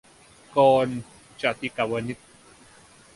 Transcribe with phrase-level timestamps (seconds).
[0.57, 0.97] -กรณ์
[1.41, 2.17] จาติกวณิช